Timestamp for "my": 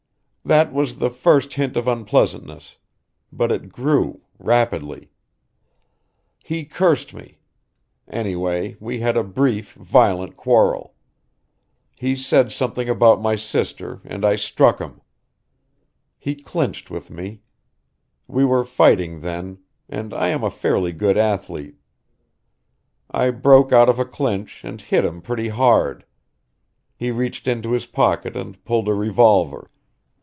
13.21-13.35